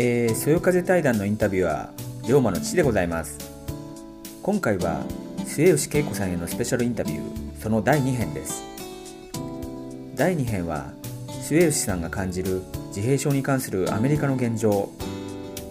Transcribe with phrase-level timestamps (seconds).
[0.00, 3.36] えー、そよ風対談のインタビュアー龍馬の父でございます。
[4.44, 5.02] 今回は
[5.44, 8.62] 末吉恵子さんへのスペシャルインタビューその第2編です。
[10.14, 10.92] 第2編は
[11.42, 14.88] 末吉さんが感じる自閉症に関するアメリカの現状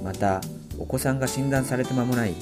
[0.04, 0.42] また
[0.78, 2.34] お子さんが診断されて間もない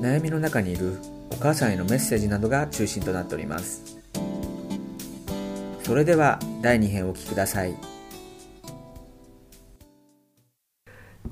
[0.00, 0.96] 悩みの中にいる
[1.32, 3.98] お母さんへのメッセージなどが中心となっております。
[5.82, 7.89] それでは第2編お聞きください。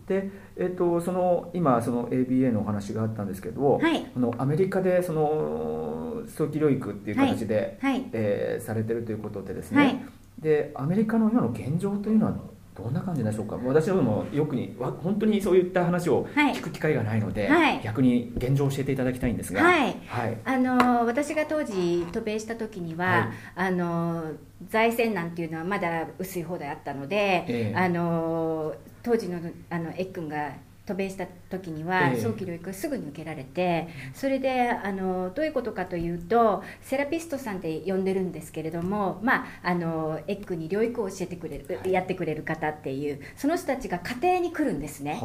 [0.08, 7.92] で、えーと、その今その ABA のお話があったんですけど、はい、あのアメリカでその早期療育っていう形で、はい。
[7.92, 10.06] はい、えー、されてるということでですね、
[10.38, 12.36] でアメリカの今の現状というのは
[12.78, 13.58] どんな感じでしょうか。
[13.64, 19.96] 私どもよくに本当にそういった話を聞く機会がないので、はい、逆に現状を教えていただきたいんですが、はい。
[20.06, 24.32] はい、あの私が当時渡米した時には、あの
[24.68, 30.52] 財政難っていうのはまだ薄い方であったので、えー、あの当時のあのエックンが
[30.88, 45.20] 渡米した時には早期療育すぐに受けられてそれであのどういうことかというとセラピストさんって呼んでるんですけれども、まあ、あのエッグに療育を教えてくれるやってくれる方っていうその人たちが家庭に来るんですね。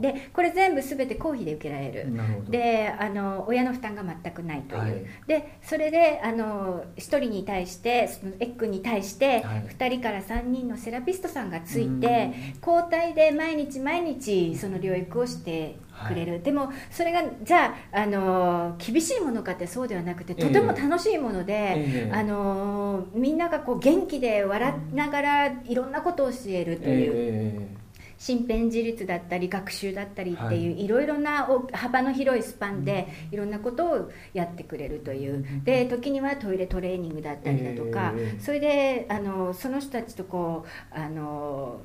[0.00, 2.12] でこれ全部全て公費で受けられる。
[2.50, 12.32] であの親の負担が全くないという、はい、でそれであの1人に対してそのエッグに対して2人から3人のセラピストさんがついて
[12.64, 15.76] 交代で毎日毎日その療育育をして
[16.06, 27.12] くれる、はい、でもそれがじゃあ、あの厳しいものかってそうではなくてとても楽しいもので、えー、あのみんながこう元気で笑いながらいろんなことを教えるという。
[27.14, 27.86] えー
[28.18, 35.44] 身辺自立だったり学習だったりっていう、はい、いろいろな幅の広いスパンでいろんなことをやってくれるという。
[35.64, 41.82] で時にはトイレトレーニングだったりだとか、えー、それであのその人たちとこうあの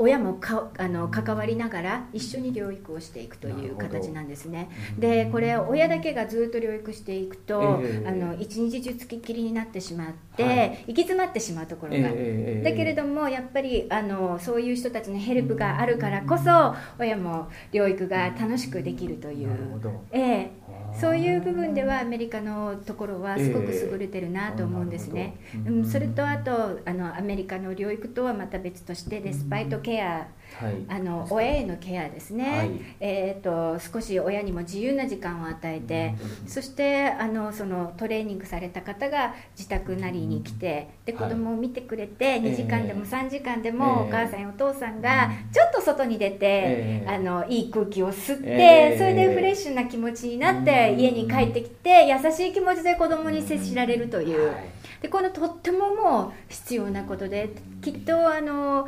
[0.00, 4.70] 親もかあの関わりながら一緒に療育をしていくという形なんですね。
[4.98, 19.50] でこれ親だけがずっと療育していくと、えー、あの一日中つきっきりになってしまって、はい、行き詰まってしまうところが、えー、だけれどもやっぱりあのそういう人たちのヘルプがあるからこそ親も療育が楽しくできるという、
[20.12, 20.48] えー、
[21.00, 25.36] そういう部分ではアメリカのところはすごく優れてるなと思うんですね、
[25.66, 36.14] うん、それとあとあのアメリカの療育とはまた別としてレスパイトケアはい、あの親へのケアですね、はい、えーと、少し親にも自由な時間を与えて、
[36.46, 54.52] そしてあのそのトレーニングされた方が自宅なりに来てで子供を見てくれて、2時間でも3時間でも、お母さんやお父さんがちょっと外に出て、あのいい空気を吸って、それでフレッシュな気持ちになって家に帰ってきて優しい気持ちで子供に接しられるという。
[55.00, 57.50] でこのとってももう必要なことで
[57.80, 58.86] きっとあの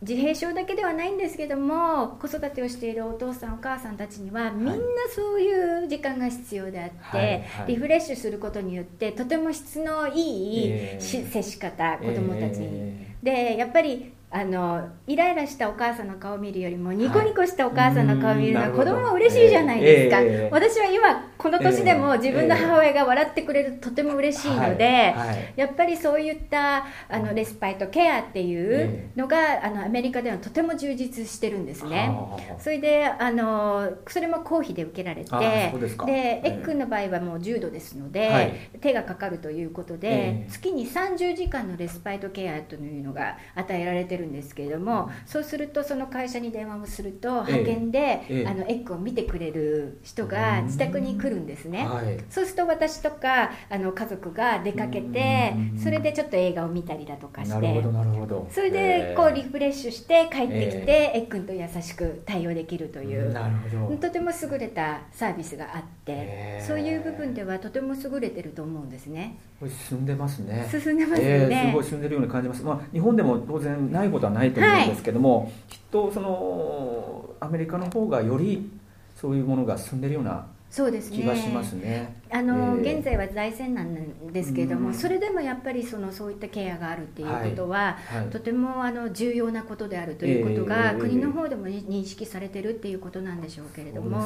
[0.00, 4.74] 自閉症だけではないんですけども子育てをしているお父さんお母さんたちにはみんな
[5.12, 7.26] そういう時間が必要であって、はい。
[7.26, 12.66] はい、リフレッシュすることによってとても質のいい、えー、接し方子どもたちに。
[12.68, 25.14] えー、でやっぱりあのイライラしたお母さんの顔を見るよりもニコニコしたお母さんの顔を見るのは子供は嬉しいじゃないですか、えー、私は今この年でも自分の母親が笑ってくれるととても嬉しいので、
[25.56, 32.12] やっぱりそういったあのレスパイトケアっていうのがあのアメリカではとても充実してるんですね。
[32.58, 47.98] それであのそれも公費で受けられてでエックンの場合はもう重度ですので、はい、手がかかるということで、月に30時間のレスパイトケアというのが与えられてるんですけれどもそうするとその会社に電話をすると派遣で、
[48.28, 57.82] えー、あのエッグを見てくれる人が自宅に来るんですね、はい、そうすると私とかあの家族が出かけてそれでちょっと映画を見たりだとかして
[58.50, 63.34] それでこうリフレッシュして帰ってきて、えー、エッグと優しく対応できるという
[64.00, 69.38] とても優れたサービスがあって、えー、そういう部分ではとても優れてると思うんですね。
[69.88, 70.68] 進んでますね。
[70.70, 78.70] 進んでますね、えー、すごい進んでるように感じます、まあ、日本でも当然ないことはないと思うんですけども、はい、きっとそのアメリカの方がより
[79.16, 82.20] そういうものが進んでるようなそうですね、気がしますね。
[82.30, 88.18] あの、えー、現在は財政なんですけれども、うん、それでもやっぱりそのそういったケアがあるっていうことは、はい。
[88.18, 94.18] はい、とてもあの重要なことであるということが、えー、国の方でも認識されてるっていうことなんでしょうけれども、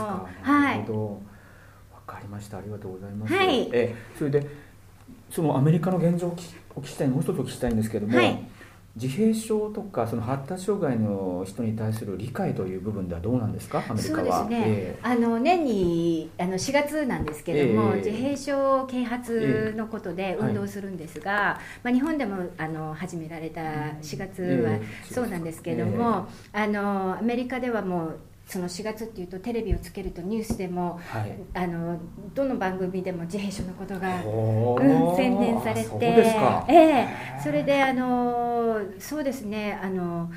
[0.42, 0.78] はい。
[0.80, 2.58] わかりました。
[2.58, 3.32] ありがとうございます。
[3.32, 4.46] はい、えそれで
[5.30, 6.36] そのアメリカの現状を
[6.74, 8.48] お聞きしたいもう一つお聞きしたいんですけども、はい、
[8.94, 13.82] 自閉症とかその発達障害の人に対する理解という部分ではどうなんですか？
[13.88, 14.40] アメリカは。
[14.40, 24.78] そうですね、えー、あの年にあの4月なんですけども、えー、自閉症啓発のことで運動するんですが、えーはい、まあ、日本でもあの始められた4月は
[25.10, 31.98] そうなんですけども、あのアメリカではもうその4月っていうとテレビをつけるとニュースでも、はい、あの
[32.34, 36.06] どの番組でも自閉症のことが、うん、宣伝されて
[36.68, 37.08] ええ。
[37.42, 40.30] それであのそうですねあの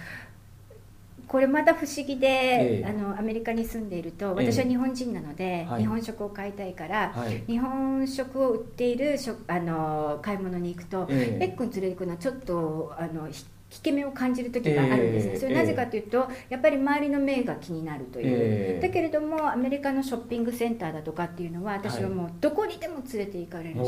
[1.28, 9.18] これまた不思議で、えー、あのアメリカに住んでいると私は日本人なので、えー、日本食を買いたいから、はい、日本食を売っている
[9.48, 13.28] あの買い物に行くと、えー、エッグに連れて行くのはちょっとあの
[13.72, 15.28] 引け目を感じる時があるんです。
[15.28, 23.86] ね、それなぜかというとやっぱり周りの目が気になるという、えー、だけれどもアメリカのショッピングセンターだとかっていうのは私はもうどこにでも連れて行かれるし、は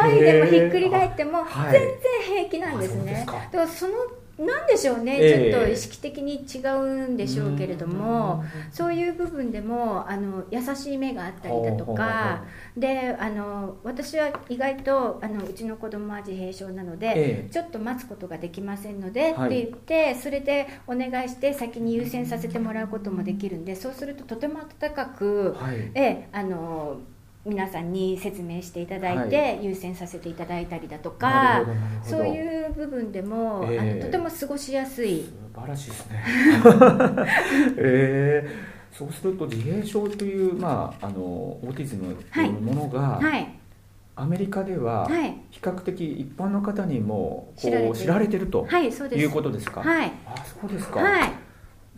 [0.00, 1.90] い、騒いでもひっくり返っても全然
[2.26, 3.92] 平気なんですね、はい、だからその
[4.38, 12.44] なんでしょうね、えー、ちょっと意識的に違うんでしょうけれども、そういう部分でもあの優しい目があったりだとか
[12.76, 26.98] であの私は意外とあのうちの子供は自閉症なので、えー、ちょっと待つことができませんので、はい、って言ってそれでお願いして先に優先させてもらうこともできるんでそうするととても温かく、はい、えあの
[27.48, 31.64] 皆さんに説明していただいて、優先させていただいたりだとか
[32.02, 35.24] そういう部分でも、えー、あのとても過ごしやすい
[35.54, 36.24] 素晴らしいですね
[37.78, 43.58] えー、そうすると自閉症という、まあ、あのオーティズムというものが、はいはい
[44.20, 45.08] アメリカでは
[45.52, 49.80] 比較的一般の方にもこう知られてるということですか？
[49.80, 50.98] はい、あそうですか。
[50.98, 51.30] はい。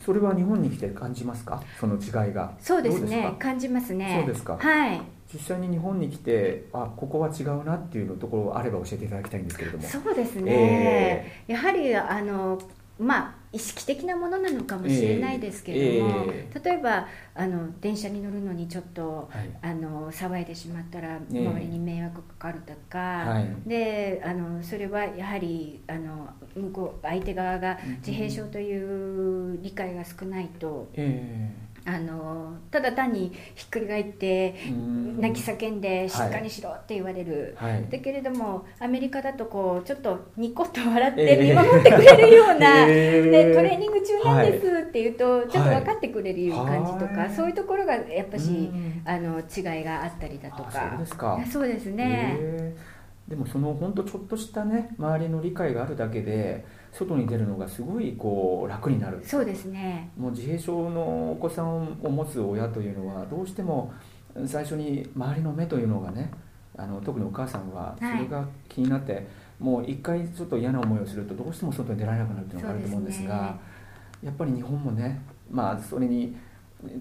[0.05, 1.63] それは日本に来て感じますか？
[1.79, 2.53] その違いが。
[2.61, 3.35] そうですね。
[3.39, 4.19] 感じますね。
[4.21, 4.59] そうですか。
[4.61, 5.01] はい。
[5.33, 9.85] 実際に日本に来てあここは違うなっていうのところあれば教えていただきたいんですけれども。
[9.85, 12.61] そうですね、えー、やはりあの
[12.99, 30.89] まあ意識的なものなのかもしれないですけれども、えー、例えばあの電車に乗るのにちょっと、はい、あの騒いでしまったら周りに迷惑かかるとか、はい、であのそれはやはりあの向こう相手側が自閉症という理解が少ないと。
[30.95, 34.55] えーあのただ単にひっくり返って
[35.19, 48.71] 泣き叫んで静かにしろって言われる、はい、だけれどもアメリカだとこうちょっとニコッと笑って見守ってくれるような、 えー、でトレーニング中なんですって言うと、ちょっと分かってくれる感じとか、はい、そういうところがやっぱし
[49.05, 50.71] あの違いがあったりだとか。
[50.71, 51.41] そうですか。
[51.51, 52.75] そうですね、え。
[52.77, 53.00] ー、
[53.31, 59.23] でもその本当ちょっとしたね周りの理解があるだけで外に出るのがすごいこう楽になる。
[59.25, 60.11] そうですね。
[60.19, 63.95] もう自閉症のお子さんを持つ親というのはどうしても
[64.47, 66.33] 最初に周りの目というのがね
[66.77, 69.27] あの特にお母さんはそれが気になって、はい、
[69.61, 73.59] もう一回ちょっと嫌な思いをするとどうしても外に出られなくなるというのがあると思うんですが、
[74.23, 76.37] ね、やっぱり日本もねまあそれに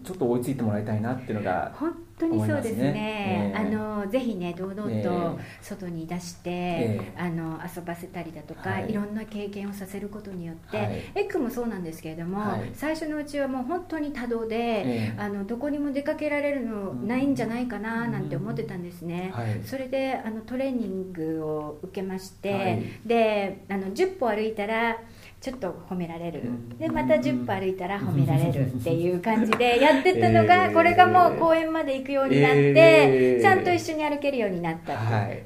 [0.04, 19.34] ちょっと追いついてもらいたいなっていうのが本当にそうですね、えー、あのぜひね堂々と外に出して、えー、あの遊ばせたりだとか、はい、いろんな経験をさせることによって、はい、エッグもそうなんですけれども、はい、最初のうちはもう本当に多動で、えー、あのどこにも出かけられるのないんじゃないかななんて思ってたんですね、
[19.66, 24.98] それであのトレーニングを受けまして、であの10歩歩いたら
[25.42, 26.44] ちょっと褒められる。
[26.78, 34.98] でまた10歩歩いたら褒められるっていう感じでやってたのがこれがもう公園まで行くようになってちゃんと一緒に歩けるようになった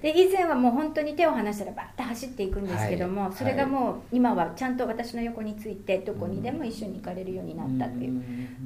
[0.01, 8.23] で以前はもう本当に手を離したらバッて走っていくんですけどもそれがもう今はちゃんと私の横についてどこにでも一緒に行かれるようになったっていう。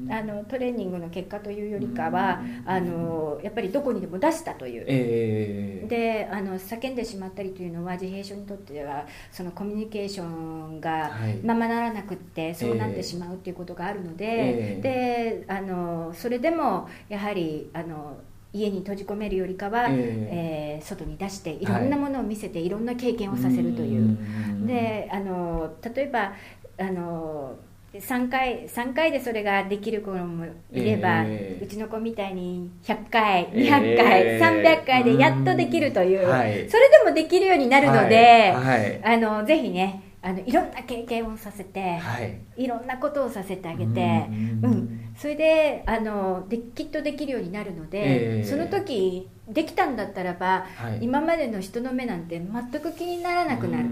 [0.10, 5.88] あのトレーニングの結果というよりかはあのやっぱりどこにでも出したという。
[5.88, 18.18] であの叫んでしまったりというのは自閉症にとってはそのコミュニケーションがままならなくってそうなってしまうっていうことがあるので,、であのそれでもやはりあの
[18.54, 24.18] 家に閉じ込めるよりかは、えー、えー、外に出していろんなものを見せて、はい、いろんな経験をさせるという。
[24.66, 26.34] であの例えば
[26.80, 27.56] あの
[27.94, 38.80] 3回 ,3 回でそれができる子もいれば、えー、うちの子みたいに100回200回、えー、300回でやっとできるという、はい、それでもできるようになるので、はい。
[38.80, 53.88] はい、あのぜひねあのいろんな経験をさせて、はい、いろんなことをさせてあげて、うん、うん、それであのできっとできるようになるので、えー、その時できたんだったらば、はい、今までの人の目なんて全く気にならなくなる、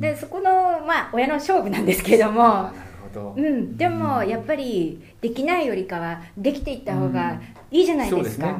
[0.00, 2.70] でそこの、まあ、親の勝負なんですけども。
[3.14, 8.58] うん、でもやっぱりできないよりかはできていった方がいいじゃないですか。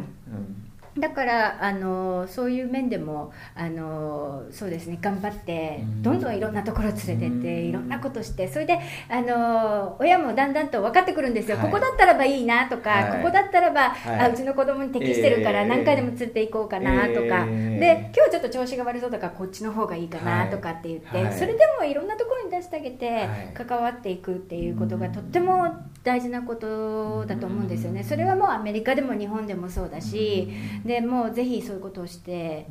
[0.99, 25.67] だからあのそういう面でもあのそうですね頑張ってどんどんいろんなところ連れてっていろんなことしてそれであの親もだんだんと分かってくるんですよ、はい、ここだったらばいいなとか、はい、ここだったらば、はい、あうちの子供に適してるから何回でも連れて行こうかなとか、えー、で今日ちょっと調子が悪そうだからこっちの方がいいかなとかって言って、それでもいろんなところに出してあげて関わっていくっていうことがとっても
[26.05, 28.05] 大事なことだと思うんですよね。
[28.05, 30.49] それはもうアメリカでも日本でもそうだし
[30.85, 32.67] でもうぜひそういうことをして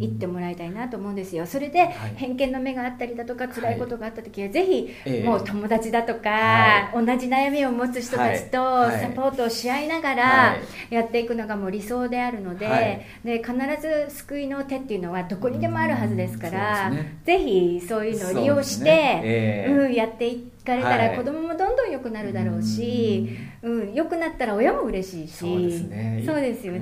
[0.00, 1.46] いってもらいたいなと思うんですよ。
[1.46, 8.58] それで偏見の目があったりだとか辛いことがあった時は、ぜひもう友達だとか、同じ悩みを持つ人たちと
[8.90, 10.56] サポートをし合いながら
[10.90, 16.92] やっていくのがもう理想であるので,、で必ず救いの手っていうのはどこにでもあるはずですから、
[17.24, 20.50] ぜひそういうのを利用して、うん、やってい。
[20.68, 23.30] かれたら子供もどんどん良くなるだろうし、
[23.62, 25.32] うん、良くなったら親も嬉しいし。
[25.32, 26.22] そうですね。
[26.26, 26.80] そうですよね、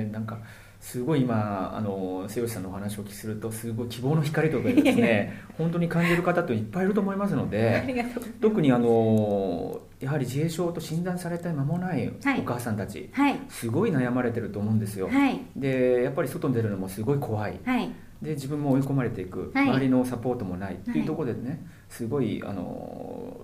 [0.00, 0.38] えー、なんか
[0.80, 8.06] すごい今あの瀬吉さんのお話をお聞きするとすごい希望の光とかですね本当に感じる方っていっぱいいると思いますので
[8.40, 12.12] 特にあのやはり自閉症と診断された間もない。
[12.38, 17.90] お母さんたち、はい、すごい悩まれてると思うんですよ、はい、でやっぱり外に出るのもすごい怖い、はい、
[18.22, 20.74] で自分も追い込まれていく、周りのサポートもない。
[20.74, 23.40] っていうところでね、すごいあの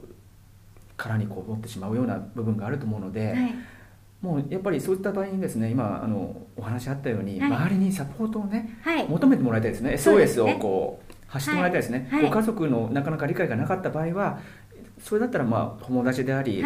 [0.96, 3.54] 殻にこう持ってしまうような部分があると思うので、はい、
[4.20, 5.70] もうやっぱりそういった場合にですね。
[5.70, 9.92] 今あのお話あったように、はい、周りにサポートをね、はい、求めてもらいたいですね。
[9.92, 14.40] SOS をこう発してもらいたいですね、ご家族のなかなか理解がなかった場合は
[15.00, 16.62] それだったらまあ友達であり、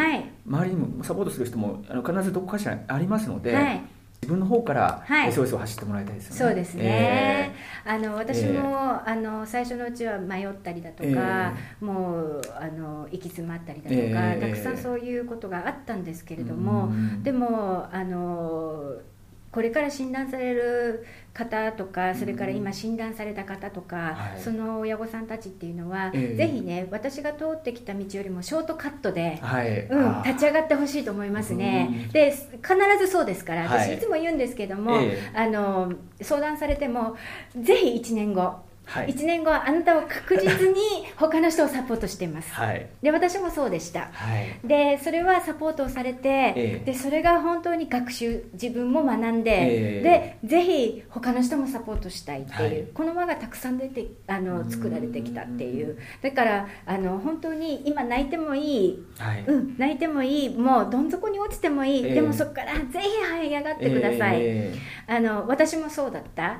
[0.47, 3.83] 周りにもサポートする人もあの必ずどこかしらありますので。
[4.23, 7.55] 自分の方から SOS を走ってもらいたいですよね、そうですね、
[7.85, 13.97] えー、あの私も、えー、あの最初のうちは迷ったりだとか、えー、もうあの行き詰まったりだと
[14.41, 16.91] か、たくさんそういうことがあったんですけれども、
[17.23, 18.97] でもあの
[19.51, 32.09] これから診断される方とかそれから今診断された方とか、はい、その親御さんたちっていうのは、えー、ぜひね私が通ってきた道よりもショートカットで、はい、うん、立ち上がってほしいと思いますね。
[32.13, 37.17] で必ずそうですから私いつも言うんですけども、はい、あの相談されても
[37.59, 40.81] ぜひ1年後はい、1年後はあなたを確実に
[41.17, 55.99] 他の人をサポートしています、はい、で私もそうでした、はい、でそれはサポートをされて、えー、でそれが本当に学習自分も学んで、えー、でぜひ他の人もサポートしたいっていう、この輪がたくさん出てあの作られてきたっていう。
[56.23, 59.05] だからあの本当に今泣いてもいい、
[59.47, 60.57] うん、泣いてもいい。
[60.57, 64.73] もうどん底に落ちてもいい、えー、でもそこからぜひ這い上がってください、
[65.07, 66.59] あの私もそうだった、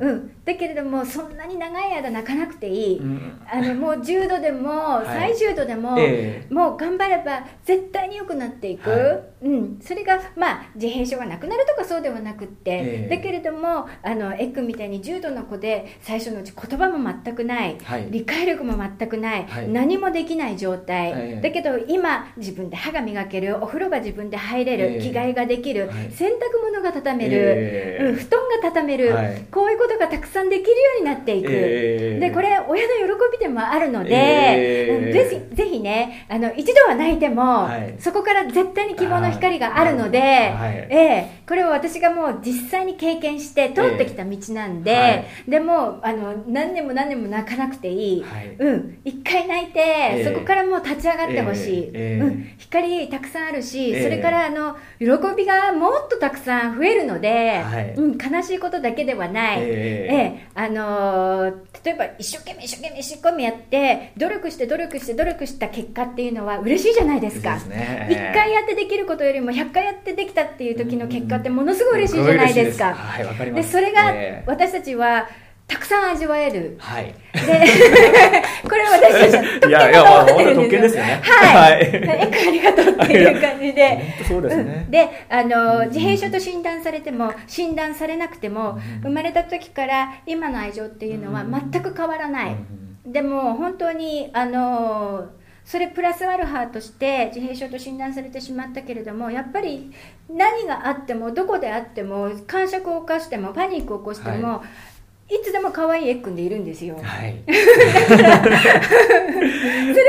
[0.00, 6.46] うん、だけれどもそんなに長い間泣かなくていい、うん、あのもう重度でも最重度でも、はいえ。
[6.48, 8.96] ー、もう頑張れば絶対に良くなっていく、は
[9.42, 23.56] い、うん、それがまあ自閉症がなくなるとかそうではなくって、えー、だけれどもあのエッグみたいに重度の子で最初のうち言葉も全くない、はい、理解力も全くない、何もできない状態、だけど今自分で歯が磨ける。
[23.62, 29.14] お風呂が自分で入れる、えー、着替えができる、洗濯物が畳める、うん、布団が畳める、
[29.50, 29.65] こう
[29.96, 31.48] ことがたくさんできるようになっていく。
[31.48, 48.98] でこれ親の喜びでもあるので、えー、ぜひぜひねあの一度は泣いても、はい、そこから絶対に希望の光があるので、はい、えー、これを私がもう実際に経験して通ってきた道なんで、えー、でもあの何年も何年も泣かなくていい、はい、うん。
[49.04, 57.64] 一回泣いて、えー、そこからもう立ち上がってほしい、うん、光たくさんあるし、それからあの喜びがもっとたくさん増えるので、
[57.96, 61.52] うん、悲しいことだけではない、えー、あの
[61.84, 74.14] 例えば一生懸命一生懸命一生懸命やって努力して努力して努力した結果っていうのは嬉しいじゃないですか、ね、1回やってできることよりも100回やってできたっていう時の結果ってものすごい嬉しいじゃないですか、はい、でそれが
[74.46, 75.28] 私たちは
[75.68, 76.76] たくさん味わえる。
[76.78, 77.06] はい。
[77.06, 77.12] で、
[78.62, 81.02] これ私たちは特権だと思ってるんですよ。
[81.02, 81.74] ね、はい。
[81.74, 83.98] はい、ありがとうっていう感じで。
[84.28, 84.62] そうですね。
[84.62, 92.56] うん、で、あの、自閉症と診断されても、診断されなくても、生まれた時から今の愛情っていうのは全く変わらない。
[93.04, 95.30] でも、本当に、あの、
[95.64, 99.90] それプラスアルファとして自閉症と診断されてしまったけれどもやっぱり
[100.30, 104.95] 何があってもどこであっても感触を起こしてもパニックを起こしても、い
[105.44, 106.96] つでも可愛いエッくんでいるんですよ。
[107.02, 107.58] はい、 それ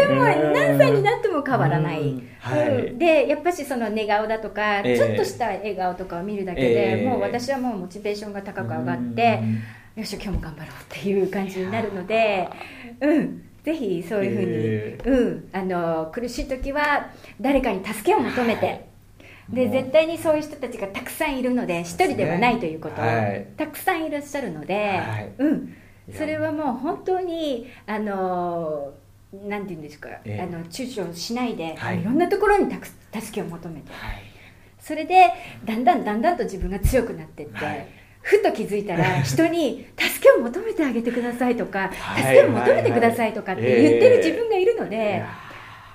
[0.10, 2.22] も何歳になっても変わらない。
[2.40, 9.40] はい、で、やっぱしその寝顔だとか、えー、ちょっとした笑顔とかを見るだけで、えー、もう私はもうモチベーションが高く上がって、
[9.96, 12.48] よし、今日も頑張ろうっていう感じになるので、
[13.02, 13.42] うん。
[13.64, 17.10] ぜひそういうふうに、えー、うん、あの苦しい時は
[17.42, 18.87] 誰かに助けを求めて、
[19.50, 25.74] で絶対にそういう人たちがたくさんいるので一人ではないということを、はい、たくさんいらっしゃるので、はい、うん。
[26.16, 28.94] それはもう本当にあの
[29.34, 32.96] なんて言うんですか、えー、あの躊躇しないで、はい、いろんなところにたく助
[33.32, 34.24] けを求めて、はい、
[34.80, 35.34] それで
[35.66, 37.88] だんだんだんだんと自分が強くなっていって、はい、
[38.22, 45.24] ふと気づいたら 人に助けを求めてあげてくださいとか、助けを求めてくださいとかって言ってる自分がいるので、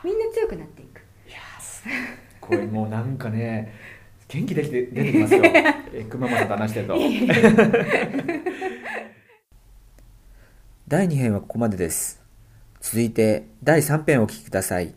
[0.05, 1.01] みんな強くなっていく。
[1.27, 1.39] いや
[2.53, 3.73] これもうなんかね
[4.29, 5.43] 元気できて出てきますよ。
[5.95, 6.97] え熊本と話してると。
[10.89, 12.23] 第2編はここまでです。
[12.83, 14.93] 続いて第3編をお聞きください